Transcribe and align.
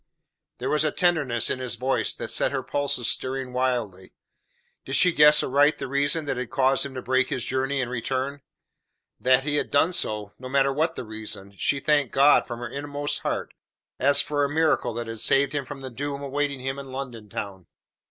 There 0.57 0.71
was 0.71 0.83
a 0.83 0.89
tenderness 0.91 1.47
in 1.51 1.59
his 1.59 1.75
voice 1.75 2.15
that 2.15 2.29
set 2.29 2.51
her 2.51 2.63
pulses 2.63 3.07
stirring 3.07 3.53
wildly. 3.53 4.13
Did 4.83 4.95
she 4.95 5.11
guess 5.13 5.43
aright 5.43 5.77
the 5.77 5.87
reason 5.87 6.25
that 6.25 6.37
had 6.37 6.49
caused 6.49 6.87
him 6.87 6.95
to 6.95 7.03
break 7.03 7.29
his 7.29 7.45
journey 7.45 7.79
and 7.83 7.91
return? 7.91 8.41
That 9.19 9.43
he 9.43 9.57
had 9.57 9.69
done 9.69 9.93
so 9.93 10.33
no 10.39 10.49
matter 10.49 10.73
what 10.73 10.95
the 10.95 11.03
reason 11.03 11.53
she 11.55 11.79
thanked 11.79 12.13
God 12.15 12.47
from 12.47 12.57
her 12.61 12.67
inmost 12.67 13.19
heart, 13.19 13.53
as 13.99 14.21
for 14.21 14.43
a 14.43 14.49
miracle 14.49 14.95
that 14.95 15.05
had 15.05 15.19
saved 15.19 15.53
him 15.53 15.65
from 15.65 15.81
the 15.81 15.91
doom 15.91 16.23
awaiting 16.23 16.61
him 16.61 16.79
in 16.79 16.87
London 16.91 17.29
town. 17.29 17.67